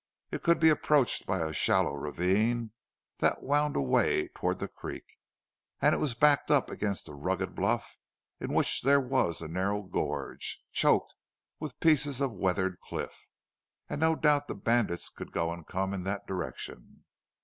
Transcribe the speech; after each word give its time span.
It 0.31 0.41
could 0.41 0.59
be 0.59 0.69
approached 0.69 1.27
by 1.27 1.41
a 1.47 1.53
shallow 1.53 1.93
ravine 1.93 2.71
that 3.19 3.43
wound 3.43 3.75
away 3.75 4.29
toward 4.29 4.57
the 4.57 4.67
creek. 4.67 5.05
It 5.79 5.99
was 5.99 6.15
backed 6.15 6.49
up 6.49 6.71
against 6.71 7.07
a 7.07 7.13
rugged 7.13 7.53
bluff 7.53 7.97
in 8.39 8.51
which 8.51 8.81
there 8.81 8.99
was 8.99 9.43
a 9.43 9.47
narrow 9.47 9.83
gorge, 9.83 10.63
choked 10.71 11.13
with 11.59 11.79
pieces 11.79 12.19
of 12.19 12.31
weathered 12.31 12.79
cliff; 12.79 13.27
and 13.87 14.01
no 14.01 14.15
doubt 14.15 14.47
the 14.47 14.55
bandits 14.55 15.07
could 15.07 15.31
go 15.31 15.51
and 15.53 15.67
come 15.67 15.93
in 15.93 16.03
that 16.05 16.25
direction. 16.25 17.03